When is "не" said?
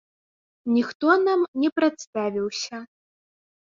1.65-1.69